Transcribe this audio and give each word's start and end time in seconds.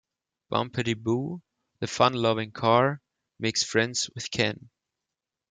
Bumpety 0.51 0.95
Boo, 0.95 1.43
the 1.79 1.85
fun-loving 1.85 2.51
car, 2.53 3.03
makes 3.37 3.61
friends 3.63 4.09
with 4.15 4.31
Ken. 4.31 4.71